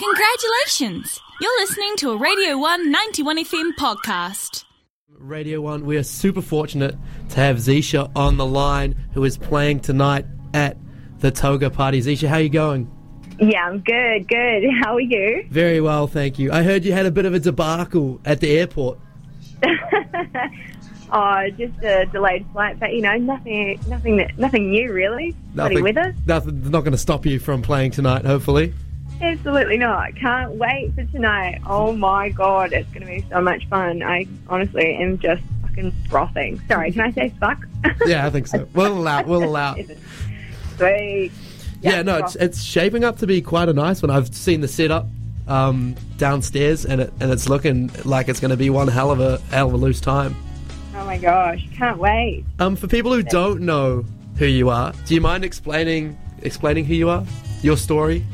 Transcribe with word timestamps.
Congratulations! 0.00 1.20
You're 1.42 1.60
listening 1.60 1.94
to 1.96 2.12
a 2.12 2.16
Radio 2.16 2.56
1 2.56 2.90
91 2.90 3.44
FM 3.44 3.72
podcast. 3.78 4.64
Radio 5.18 5.60
1, 5.60 5.84
we 5.84 5.98
are 5.98 6.02
super 6.02 6.40
fortunate 6.40 6.96
to 7.28 7.36
have 7.36 7.58
Zisha 7.58 8.10
on 8.16 8.38
the 8.38 8.46
line, 8.46 8.96
who 9.12 9.22
is 9.24 9.36
playing 9.36 9.80
tonight 9.80 10.24
at 10.54 10.78
the 11.18 11.30
Toga 11.30 11.68
Party. 11.68 12.00
Zisha, 12.00 12.28
how 12.28 12.36
are 12.36 12.40
you 12.40 12.48
going? 12.48 12.90
Yeah, 13.38 13.66
I'm 13.66 13.80
good, 13.80 14.26
good. 14.26 14.70
How 14.82 14.94
are 14.94 15.00
you? 15.00 15.44
Very 15.50 15.82
well, 15.82 16.06
thank 16.06 16.38
you. 16.38 16.50
I 16.50 16.62
heard 16.62 16.86
you 16.86 16.92
had 16.94 17.04
a 17.04 17.10
bit 17.10 17.26
of 17.26 17.34
a 17.34 17.38
debacle 17.38 18.22
at 18.24 18.40
the 18.40 18.58
airport. 18.58 18.98
oh, 21.12 21.50
just 21.58 21.78
a 21.82 22.06
delayed 22.06 22.46
flight, 22.52 22.80
but 22.80 22.94
you 22.94 23.02
know, 23.02 23.18
nothing, 23.18 23.78
nothing, 23.86 24.26
nothing 24.38 24.70
new 24.70 24.94
really. 24.94 25.36
Nothing 25.54 25.80
Bloody 25.80 25.82
weather. 25.82 26.14
Nothing, 26.24 26.70
not 26.70 26.80
going 26.84 26.92
to 26.92 26.98
stop 26.98 27.26
you 27.26 27.38
from 27.38 27.60
playing 27.60 27.90
tonight, 27.90 28.24
hopefully. 28.24 28.72
Absolutely 29.20 29.76
not. 29.76 30.14
Can't 30.16 30.52
wait 30.52 30.94
for 30.94 31.04
tonight. 31.04 31.60
Oh 31.66 31.92
my 31.92 32.30
god, 32.30 32.72
it's 32.72 32.88
going 32.90 33.02
to 33.02 33.06
be 33.06 33.24
so 33.30 33.40
much 33.40 33.66
fun. 33.68 34.02
I 34.02 34.26
honestly 34.48 34.96
am 34.96 35.18
just 35.18 35.42
fucking 35.62 35.92
frothing. 36.08 36.60
Sorry, 36.68 36.90
can 36.92 37.02
I 37.02 37.12
say 37.12 37.32
fuck? 37.38 37.58
yeah, 38.06 38.26
I 38.26 38.30
think 38.30 38.46
so. 38.46 38.66
We'll 38.72 38.98
allow. 38.98 39.22
We'll 39.24 39.44
allow. 39.50 39.74
Sweet. 39.74 41.32
Yeah, 41.82 41.96
yeah 41.96 42.02
no, 42.02 42.18
it's, 42.18 42.36
it's 42.36 42.62
shaping 42.62 43.04
up 43.04 43.18
to 43.18 43.26
be 43.26 43.42
quite 43.42 43.68
a 43.68 43.72
nice 43.72 44.02
one. 44.02 44.10
I've 44.10 44.34
seen 44.34 44.62
the 44.62 44.68
setup 44.68 45.06
um, 45.46 45.94
downstairs, 46.16 46.86
and 46.86 47.02
it, 47.02 47.12
and 47.20 47.30
it's 47.30 47.48
looking 47.48 47.90
like 48.04 48.28
it's 48.28 48.40
going 48.40 48.50
to 48.52 48.56
be 48.56 48.70
one 48.70 48.88
hell 48.88 49.10
of 49.10 49.20
a 49.20 49.38
hell 49.50 49.68
of 49.68 49.74
a 49.74 49.76
loose 49.76 50.00
time. 50.00 50.34
Oh 50.94 51.04
my 51.04 51.18
gosh, 51.18 51.66
can't 51.76 51.98
wait. 51.98 52.44
Um, 52.58 52.74
for 52.76 52.86
people 52.86 53.12
who 53.12 53.22
don't 53.22 53.60
know 53.60 54.04
who 54.36 54.46
you 54.46 54.70
are, 54.70 54.92
do 55.06 55.14
you 55.14 55.20
mind 55.20 55.44
explaining 55.44 56.18
explaining 56.42 56.86
who 56.86 56.94
you 56.94 57.10
are, 57.10 57.24
your 57.62 57.76
story? 57.76 58.24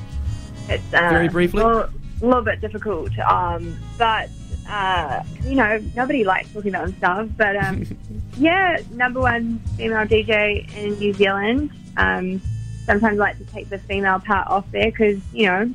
It's 0.69 0.95
uh, 0.95 1.09
very 1.11 1.29
briefly. 1.29 1.63
A 1.63 1.89
little, 2.21 2.43
bit 2.43 2.61
difficult, 2.61 3.17
um, 3.19 3.77
but 3.99 4.29
uh, 4.69 5.23
you 5.45 5.55
know 5.55 5.79
nobody 5.95 6.25
likes 6.25 6.53
talking 6.53 6.75
about 6.75 6.91
stuff. 6.95 7.29
But 7.37 7.57
um, 7.57 7.85
yeah, 8.37 8.79
number 8.93 9.21
one 9.21 9.59
female 9.77 10.07
DJ 10.07 10.73
in 10.77 10.99
New 10.99 11.13
Zealand. 11.13 11.71
Um, 11.97 12.41
sometimes 12.85 13.19
I 13.19 13.23
like 13.23 13.39
to 13.39 13.45
take 13.45 13.69
the 13.69 13.79
female 13.79 14.19
part 14.21 14.49
off 14.49 14.71
there 14.73 14.91
because 14.91 15.21
you 15.33 15.47
know 15.47 15.73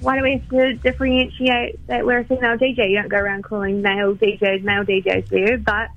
why 0.00 0.16
do 0.16 0.22
we 0.22 0.32
have 0.32 0.48
to 0.48 0.74
differentiate 0.74 1.86
that 1.86 2.04
we're 2.06 2.18
a 2.18 2.24
female 2.24 2.56
DJ? 2.56 2.90
You 2.90 3.00
don't 3.00 3.08
go 3.08 3.18
around 3.18 3.44
calling 3.44 3.82
male 3.82 4.14
DJs 4.14 4.62
male 4.62 4.84
DJs 4.84 5.28
there, 5.28 5.58
but 5.58 5.88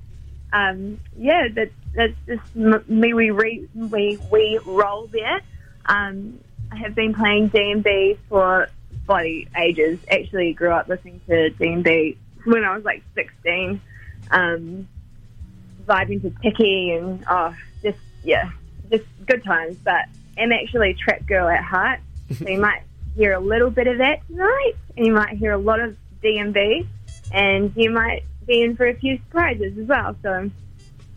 um, 0.52 1.00
yeah, 1.18 1.48
that's 1.52 1.72
that's 1.94 2.14
just 2.26 2.88
me. 2.88 3.14
We 3.14 3.30
re, 3.30 3.68
we 3.74 4.18
we 4.30 4.58
roll 4.64 5.06
there. 5.06 5.40
Um, 5.86 6.38
I 6.74 6.78
have 6.78 6.94
been 6.94 7.14
playing 7.14 7.50
DnB 7.50 8.18
for 8.28 8.68
bloody 9.06 9.48
ages. 9.56 10.00
Actually, 10.10 10.52
grew 10.54 10.70
up 10.70 10.88
listening 10.88 11.20
to 11.28 11.50
DnB 11.50 12.16
when 12.44 12.64
I 12.64 12.74
was 12.74 12.84
like 12.84 13.02
16. 13.14 13.80
Um, 14.30 14.88
vibing 15.86 16.22
to 16.22 16.30
Tiki 16.42 16.92
and 16.92 17.24
oh, 17.28 17.54
just 17.82 17.98
yeah, 18.24 18.50
just 18.90 19.04
good 19.26 19.44
times. 19.44 19.76
But 19.76 20.06
I'm 20.36 20.50
actually 20.50 20.90
a 20.90 20.94
trap 20.94 21.26
girl 21.26 21.48
at 21.48 21.62
heart, 21.62 22.00
so 22.38 22.48
you 22.48 22.58
might 22.58 22.82
hear 23.14 23.34
a 23.34 23.40
little 23.40 23.70
bit 23.70 23.86
of 23.86 23.98
that 23.98 24.26
tonight, 24.26 24.72
and 24.96 25.06
you 25.06 25.12
might 25.12 25.36
hear 25.36 25.52
a 25.52 25.58
lot 25.58 25.78
of 25.78 25.96
DnB, 26.24 26.86
and 27.30 27.72
you 27.76 27.90
might 27.90 28.24
be 28.46 28.62
in 28.62 28.76
for 28.76 28.86
a 28.86 28.94
few 28.94 29.18
surprises 29.18 29.78
as 29.78 29.86
well. 29.86 30.16
So 30.22 30.50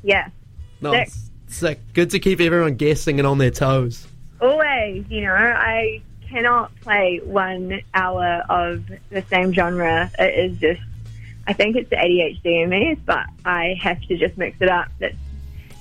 yeah, 0.04 0.30
nice. 0.82 1.32
Sick. 1.48 1.80
Good 1.94 2.12
to 2.12 2.20
keep 2.20 2.42
everyone 2.42 2.76
guessing 2.76 3.20
and 3.20 3.28
on 3.28 3.38
their 3.40 3.52
toes 3.52 4.06
always, 4.42 5.06
you 5.10 5.22
know, 5.22 5.34
I 5.34 6.02
cannot 6.30 6.76
play 6.82 7.22
one 7.24 7.82
hour 7.94 8.44
of 8.50 8.84
the 9.10 9.22
same 9.30 9.54
genre. 9.54 10.12
It 10.20 10.52
is 10.52 10.58
just, 10.58 10.82
I 11.48 11.54
think 11.54 11.76
it's 11.76 11.90
the 11.90 11.96
ADHD 11.96 12.64
in 12.64 12.70
me, 12.70 12.98
but 13.06 13.26
I 13.46 13.78
have 13.82 14.02
to 14.04 14.18
just 14.18 14.38
mix 14.38 14.58
it 14.62 14.70
up. 14.70 14.88
That's 15.00 15.16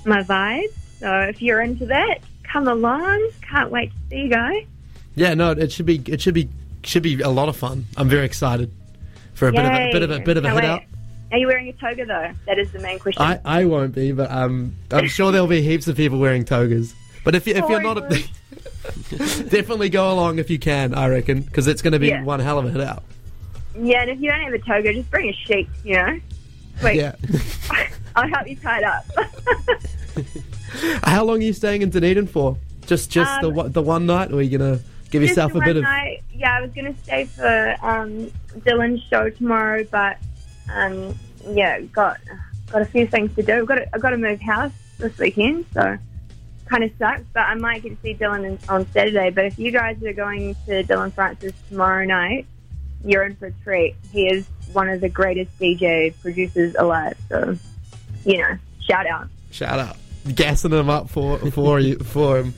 my 0.05 0.23
vibe. 0.23 0.73
So 0.99 1.21
if 1.21 1.43
you're 1.43 1.61
into 1.61 1.87
that, 1.87 2.19
come 2.45 2.69
along. 2.69 3.31
Can't 3.43 3.71
wait 3.71 3.91
to 3.91 3.97
see 4.11 4.17
you 4.23 4.29
guys. 4.31 4.65
Yeah, 5.15 5.35
no, 5.35 5.51
it 5.51 5.73
should 5.73 5.87
be, 5.87 6.03
it 6.07 6.21
should 6.21 6.35
be, 6.35 6.49
should 6.85 7.03
be 7.03 7.21
a 7.21 7.29
lot 7.29 7.49
of 7.49 7.57
fun. 7.57 7.87
I'm 7.97 8.09
very 8.09 8.25
excited 8.25 8.71
for 9.35 9.49
a 9.49 9.53
Yay. 9.53 9.91
bit 9.93 10.03
of 10.03 10.11
a 10.11 10.19
bit 10.19 10.19
of 10.19 10.23
a 10.23 10.25
bit 10.25 10.37
of 10.37 10.45
a 10.45 10.51
hit 10.51 10.65
out. 10.65 10.83
Are 11.33 11.39
you 11.39 11.47
wearing 11.49 11.69
a 11.69 11.73
toga 11.73 12.07
though? 12.07 12.31
That 12.47 12.59
is 12.59 12.71
the 12.73 12.79
main 12.79 12.99
question. 12.99 13.23
I, 13.23 13.41
I 13.45 13.65
won't 13.65 13.95
be, 13.95 14.13
but 14.13 14.31
um, 14.31 14.75
I'm 14.91 15.09
sure 15.09 15.33
there'll 15.33 15.47
be 15.47 15.61
heaps 15.61 15.89
of 15.89 15.97
people 15.97 16.19
wearing 16.19 16.45
togas. 16.45 16.95
But 17.25 17.35
if 17.35 17.47
you, 17.47 17.55
if 17.55 17.69
you're 17.69 17.83
not, 17.83 17.99
a, 17.99 18.25
Definitely 19.11 19.91
go 19.91 20.13
along 20.13 20.39
if 20.39 20.51
you 20.51 20.59
can, 20.59 20.95
I 20.95 21.09
reckon, 21.09 21.43
because 21.43 21.67
it's 21.67 21.83
going 21.83 21.93
to 21.93 21.99
be 21.99 22.09
yeah. 22.09 22.23
one 22.23 22.41
hell 22.41 22.59
of 22.59 22.67
a 22.67 22.71
hit 22.71 22.81
out. 22.81 23.03
Yeah, 23.79 24.03
and 24.03 24.11
if 24.11 24.21
you 24.21 24.31
don't 24.31 24.41
have 24.41 24.53
a 24.55 24.59
toga, 24.59 24.95
just 24.95 25.11
bring 25.11 25.29
a 25.29 25.33
sheet, 25.33 25.69
you 25.85 25.95
know? 25.95 26.19
Wait. 26.83 26.97
Yeah. 26.97 27.15
I'll 28.17 28.29
help 28.29 28.49
you 28.49 28.57
tie 28.57 28.79
it 28.79 28.85
up. 28.85 29.05
How 31.05 31.25
long 31.25 31.39
are 31.39 31.43
you 31.43 31.53
staying 31.53 31.83
in 31.83 31.91
Dunedin 31.91 32.27
for? 32.27 32.57
Just 32.87 33.11
just 33.11 33.43
um, 33.43 33.55
the 33.55 33.63
the 33.65 33.83
one 33.83 34.07
night, 34.07 34.31
or 34.31 34.37
are 34.37 34.43
you 34.43 34.57
gonna 34.59 34.79
give 35.11 35.23
yourself 35.23 35.55
a 35.55 35.61
bit 35.61 35.77
of? 35.77 35.83
Night. 35.83 36.23
Yeah, 36.33 36.57
I 36.57 36.61
was 36.61 36.71
gonna 36.73 36.95
stay 37.03 37.25
for 37.25 37.77
um, 37.83 38.31
Dillon's 38.65 39.03
show 39.11 39.29
tomorrow, 39.29 39.85
but 39.91 40.19
um, 40.73 41.15
yeah, 41.49 41.81
got 41.81 42.19
got 42.71 42.83
a 42.83 42.87
few 42.87 43.07
things 43.07 43.35
to 43.37 43.43
do. 43.43 43.55
I've 43.55 43.67
got 43.67 43.77
to, 43.77 43.95
I've 43.95 44.01
got 44.01 44.11
to 44.11 44.19
move 44.19 44.41
house 44.41 44.73
this 44.99 45.17
weekend, 45.19 45.67
so 45.75 45.99
kind 46.67 46.85
of 46.85 46.91
sucks, 46.99 47.23
but 47.33 47.41
I 47.41 47.55
might 47.55 47.83
get 47.83 47.91
to 47.91 48.03
see 48.03 48.13
Dillon 48.13 48.59
on 48.69 48.87
Saturday. 48.93 49.31
But 49.31 49.47
if 49.47 49.59
you 49.59 49.71
guys 49.71 50.03
are 50.03 50.13
going 50.13 50.57
to 50.67 50.83
Dillon 50.83 51.11
Francis 51.11 51.53
tomorrow 51.69 52.05
night, 52.05 52.47
you're 53.05 53.25
in 53.25 53.37
for 53.37 53.47
a 53.47 53.53
treat. 53.65 53.97
He 54.13 54.27
is 54.27 54.47
one 54.73 54.89
of 54.89 55.01
the 55.01 55.09
greatest 55.09 55.57
DJ 55.59 56.15
producers 56.21 56.75
alive. 56.79 57.17
So, 57.29 57.57
you 58.25 58.39
know, 58.39 58.59
shout 58.81 59.07
out. 59.07 59.29
Shout 59.51 59.79
out. 59.79 59.97
Gassing 60.35 60.73
him 60.73 60.91
up 60.91 61.09
for 61.09 61.39
for 61.53 61.79
you 61.79 61.99
for 61.99 62.39
him. 62.39 62.55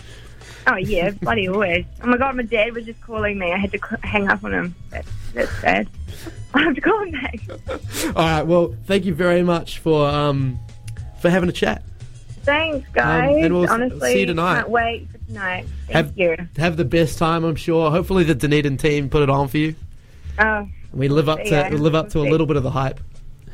Oh 0.67 0.77
yeah, 0.77 1.11
bloody 1.11 1.49
always. 1.49 1.85
Oh 2.03 2.07
my 2.07 2.17
god, 2.17 2.37
my 2.37 2.43
dad 2.43 2.75
was 2.75 2.87
just 2.87 3.01
calling 3.03 3.39
me. 3.39 3.53
I 3.53 3.59
had 3.59 3.73
to 3.73 3.99
hang 4.03 4.29
up 4.29 4.43
on 4.43 4.53
him. 4.53 4.75
That's, 4.91 5.09
that's 5.35 5.61
sad. 5.61 5.89
I 6.55 6.63
have 6.63 6.75
to 6.75 6.81
call 6.81 7.03
him 7.03 7.11
back. 7.11 7.41
All 8.07 8.13
right. 8.15 8.43
Well, 8.43 8.75
thank 8.87 9.05
you 9.05 9.15
very 9.15 9.43
much 9.43 9.79
for 9.79 10.09
um 10.09 10.59
for 11.21 11.29
having 11.29 11.49
a 11.49 11.53
chat. 11.53 11.83
Thanks, 12.49 12.89
guys. 12.93 13.37
Um, 13.37 13.45
and 13.45 13.55
we'll 13.55 13.71
Honestly, 13.71 14.13
see 14.13 14.21
you 14.21 14.27
tonight. 14.27 14.55
Can't 14.55 14.71
wait 14.71 15.11
for 15.11 15.19
tonight. 15.27 15.67
Thank 15.87 15.95
have, 15.95 16.19
you. 16.19 16.37
Have 16.57 16.79
the 16.79 16.85
best 16.87 17.19
time, 17.19 17.45
I'm 17.45 17.57
sure. 17.57 17.91
Hopefully, 17.91 18.25
the 18.25 18.35
Dunedin 18.35 18.79
team 18.79 19.11
put 19.11 19.23
it 19.23 19.29
on 19.29 19.49
for 19.49 19.59
you. 19.59 19.75
Oh, 20.39 20.67
we 20.93 21.09
live 21.09 21.29
up 21.29 21.43
to 21.45 21.77
live 21.77 21.95
up 21.95 22.09
to 22.11 22.21
a 22.21 22.27
little 22.29 22.47
bit 22.47 22.57
of 22.57 22.63
the 22.63 22.71
hype. 22.71 23.01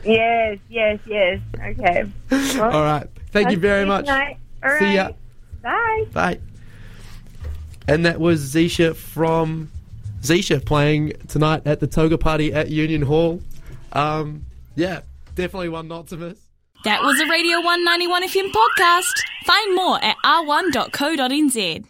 Yes, 0.05 0.59
yes, 0.69 1.00
yes. 1.06 1.41
Okay. 1.59 2.05
Well, 2.55 2.71
All 2.71 2.84
right. 2.84 3.09
Thank 3.32 3.50
you 3.50 3.56
very 3.56 3.84
much. 3.84 4.05
Tonight. 4.05 4.38
All 4.62 4.78
see 4.78 4.94
ya. 4.94 5.11
Bye. 5.61 6.06
Bye. 6.12 6.41
And 7.88 8.06
that 8.06 8.21
was 8.21 8.55
Zisha 8.55 8.94
from 8.94 9.72
Zisha 10.22 10.65
playing 10.65 11.15
tonight 11.26 11.62
at 11.66 11.81
the 11.81 11.88
Toga 11.88 12.16
Party 12.16 12.53
at 12.53 12.71
Union 12.71 13.03
Hall. 13.03 13.41
Um, 13.93 14.44
yeah, 14.76 15.00
definitely 15.34 15.71
one 15.71 15.88
not 15.88 16.06
to 16.09 16.16
miss. 16.16 16.38
That 16.84 17.03
was 17.03 17.19
a 17.19 17.27
Radio 17.27 17.61
191 17.62 18.28
FM 18.28 18.53
podcast. 18.53 19.15
Find 19.45 19.75
more 19.75 20.05
at 20.05 20.17
r1.co.nz. 20.22 21.84